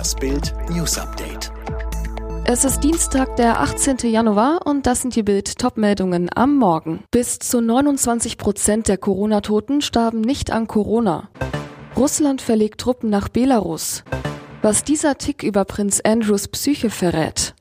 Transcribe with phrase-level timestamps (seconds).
[0.00, 1.52] Das Bild News Update.
[2.46, 3.98] Es ist Dienstag, der 18.
[4.10, 7.04] Januar und das sind die Bild-Top-Meldungen am Morgen.
[7.10, 11.28] Bis zu 29 Prozent der Corona-Toten starben nicht an Corona.
[11.98, 14.02] Russland verlegt Truppen nach Belarus.
[14.62, 17.54] Was dieser Tick über Prinz Andrews Psyche verrät.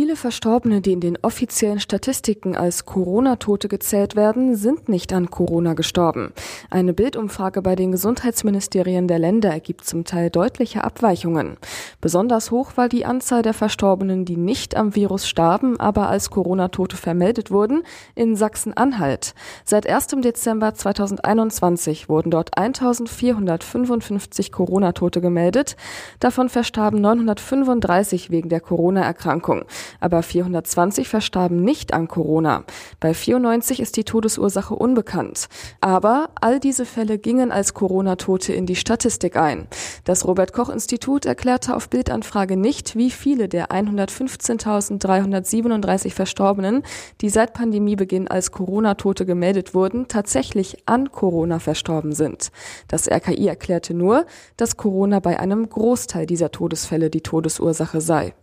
[0.00, 5.74] Viele Verstorbene, die in den offiziellen Statistiken als Corona-Tote gezählt werden, sind nicht an Corona
[5.74, 6.32] gestorben.
[6.70, 11.58] Eine Bildumfrage bei den Gesundheitsministerien der Länder ergibt zum Teil deutliche Abweichungen.
[12.00, 16.96] Besonders hoch war die Anzahl der Verstorbenen, die nicht am Virus starben, aber als Corona-Tote
[16.96, 17.82] vermeldet wurden,
[18.14, 19.34] in Sachsen-Anhalt.
[19.66, 20.06] Seit 1.
[20.22, 25.76] Dezember 2021 wurden dort 1455 Corona-Tote gemeldet.
[26.20, 29.66] Davon verstarben 935 wegen der Corona-Erkrankung
[29.98, 32.64] aber 420 verstarben nicht an Corona.
[33.00, 35.48] Bei 94 ist die Todesursache unbekannt.
[35.80, 39.66] Aber all diese Fälle gingen als Corona-Tote in die Statistik ein.
[40.04, 46.82] Das Robert Koch Institut erklärte auf Bildanfrage nicht, wie viele der 115.337 Verstorbenen,
[47.20, 52.50] die seit Pandemiebeginn als Corona-Tote gemeldet wurden, tatsächlich an Corona verstorben sind.
[52.88, 58.34] Das RKI erklärte nur, dass Corona bei einem Großteil dieser Todesfälle die Todesursache sei.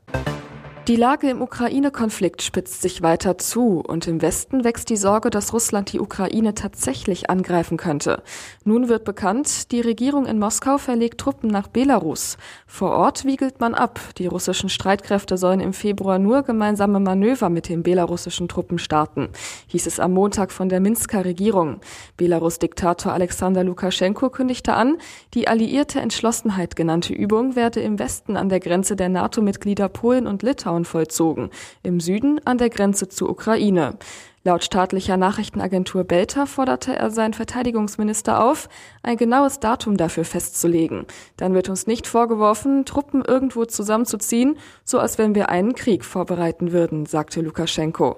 [0.88, 5.52] Die Lage im Ukraine-Konflikt spitzt sich weiter zu und im Westen wächst die Sorge, dass
[5.52, 8.24] Russland die Ukraine tatsächlich angreifen könnte.
[8.64, 12.38] Nun wird bekannt, die Regierung in Moskau verlegt Truppen nach Belarus.
[12.68, 14.00] Vor Ort wiegelt man ab.
[14.18, 19.28] Die russischen Streitkräfte sollen im Februar nur gemeinsame Manöver mit den belarussischen Truppen starten,
[19.68, 21.82] hieß es am Montag von der Minsker Regierung.
[22.16, 24.96] Belarus-Diktator Alexander Lukaschenko kündigte an,
[25.34, 30.44] die alliierte Entschlossenheit genannte Übung werde im Westen an der Grenze der NATO-Mitglieder Polen und
[30.44, 31.50] Litauen Lockdown vollzogen,
[31.84, 33.98] im Süden an der Grenze zur Ukraine.
[34.44, 38.70] Laut staatlicher Nachrichtenagentur Belta forderte er seinen Verteidigungsminister auf,
[39.04, 41.06] ein genaues Datum dafür festzulegen.
[41.36, 46.72] Dann wird uns nicht vorgeworfen, Truppen irgendwo zusammenzuziehen, so als wenn wir einen Krieg vorbereiten
[46.72, 48.16] würden, sagte Lukaschenko.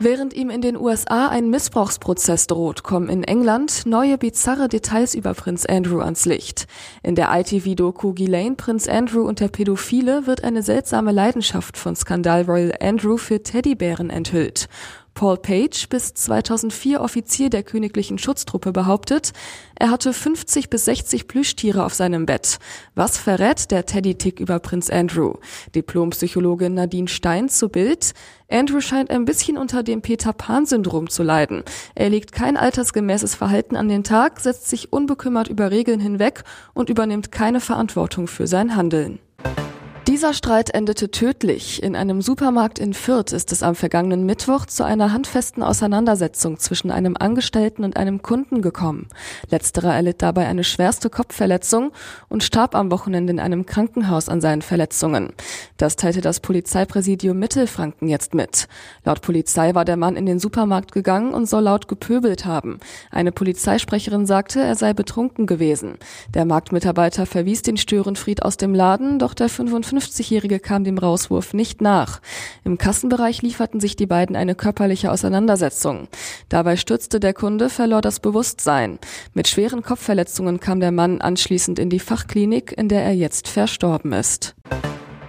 [0.00, 5.34] Während ihm in den USA ein Missbrauchsprozess droht, kommen in England neue bizarre Details über
[5.34, 6.66] Prinz Andrew ans Licht.
[7.04, 12.42] In der ITV-Doku Ghislaine, Prinz Andrew und der Pädophile wird eine seltsame Leidenschaft von Skandal
[12.42, 14.68] Royal Andrew für Teddybären enthüllt.
[15.14, 19.32] Paul Page, bis 2004 Offizier der königlichen Schutztruppe, behauptet,
[19.76, 22.58] er hatte 50 bis 60 Plüschtiere auf seinem Bett.
[22.94, 25.34] Was verrät der Teddy-Tick über Prinz Andrew?
[25.74, 28.12] Diplompsychologin Nadine Stein zu Bild.
[28.50, 31.62] Andrew scheint ein bisschen unter dem Peter Pan-Syndrom zu leiden.
[31.94, 36.44] Er legt kein altersgemäßes Verhalten an den Tag, setzt sich unbekümmert über Regeln hinweg
[36.74, 39.20] und übernimmt keine Verantwortung für sein Handeln.
[40.06, 41.82] Dieser Streit endete tödlich.
[41.82, 46.90] In einem Supermarkt in Fürth ist es am vergangenen Mittwoch zu einer handfesten Auseinandersetzung zwischen
[46.90, 49.08] einem Angestellten und einem Kunden gekommen.
[49.48, 51.90] Letzterer erlitt dabei eine schwerste Kopfverletzung
[52.28, 55.32] und starb am Wochenende in einem Krankenhaus an seinen Verletzungen.
[55.78, 58.68] Das teilte das Polizeipräsidium Mittelfranken jetzt mit.
[59.04, 62.78] Laut Polizei war der Mann in den Supermarkt gegangen und soll laut gepöbelt haben.
[63.10, 65.94] Eine Polizeisprecherin sagte, er sei betrunken gewesen.
[66.34, 71.54] Der Marktmitarbeiter verwies den Störenfried aus dem Laden, doch der 55 50-Jährige kam dem Rauswurf
[71.54, 72.20] nicht nach.
[72.64, 76.08] Im Kassenbereich lieferten sich die beiden eine körperliche Auseinandersetzung.
[76.48, 78.98] Dabei stürzte der Kunde, verlor das Bewusstsein.
[79.32, 84.12] Mit schweren Kopfverletzungen kam der Mann anschließend in die Fachklinik, in der er jetzt verstorben
[84.12, 84.54] ist.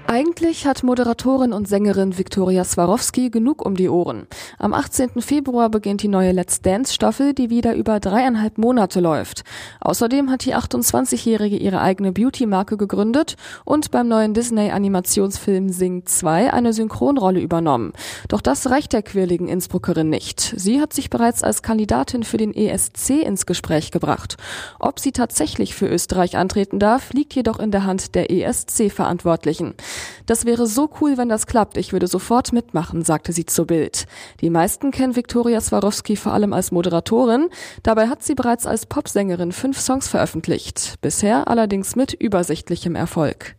[0.08, 4.28] Eigentlich hat Moderatorin und Sängerin Viktoria Swarovski genug um die Ohren.
[4.60, 5.20] Am 18.
[5.20, 9.44] Februar beginnt die neue Let's Dance Staffel, die wieder über dreieinhalb Monate läuft.
[9.82, 16.72] Außerdem hat die 28-Jährige ihre eigene Beauty-Marke gegründet und beim neuen Disney-Animationsfilm Sing 2 eine
[16.72, 17.92] Synchronrolle übernommen.
[18.28, 20.54] Doch das reicht der quirligen Innsbruckerin nicht.
[20.56, 24.38] Sie hat sich bereits als Kandidatin für den ESC ins Gespräch gebracht.
[24.78, 29.74] Ob sie tatsächlich für Österreich antreten darf, liegt jedoch in der Hand der ESC-Verantwortlichen.
[30.26, 31.78] Das wäre so cool, wenn das klappt.
[31.78, 34.06] Ich würde sofort mitmachen, sagte sie zu Bild.
[34.42, 37.50] Die meisten kennen Viktoria Swarovski vor allem als Moderatorin.
[37.84, 40.96] Dabei hat sie bereits als Popsängerin fünf Songs veröffentlicht.
[41.02, 43.56] Bisher allerdings mit übersichtlichem Erfolg.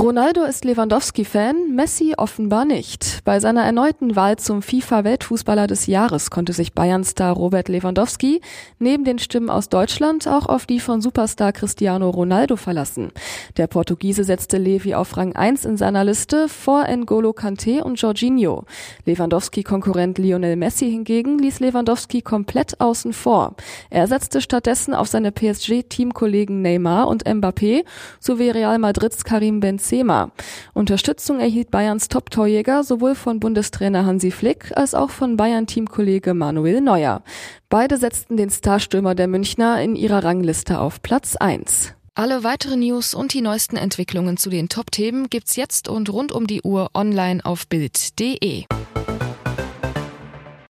[0.00, 3.20] Ronaldo ist Lewandowski-Fan, Messi offenbar nicht.
[3.26, 8.40] Bei seiner erneuten Wahl zum FIFA-Weltfußballer des Jahres konnte sich Bayern-Star Robert Lewandowski
[8.78, 13.12] neben den Stimmen aus Deutschland auch auf die von Superstar Cristiano Ronaldo verlassen.
[13.58, 18.64] Der Portugiese setzte Levi auf Rang 1 in seiner Liste vor N'Golo Kanté und Jorginho.
[19.04, 23.54] Lewandowski-Konkurrent Lionel Messi hingegen ließ Lewandowski komplett außen vor.
[23.90, 27.84] Er setzte stattdessen auf seine PSG-Teamkollegen Neymar und Mbappé
[28.18, 30.30] sowie Real Madrids Karim Benzema Benzema.
[30.72, 37.22] Unterstützung erhielt Bayerns Top-Torjäger sowohl von Bundestrainer Hansi Flick als auch von Bayern-Teamkollege Manuel Neuer.
[37.68, 41.94] Beide setzten den Starstürmer der Münchner in ihrer Rangliste auf Platz 1.
[42.14, 46.46] Alle weiteren News und die neuesten Entwicklungen zu den Top-Themen gibt's jetzt und rund um
[46.46, 48.64] die Uhr online auf Bild.de.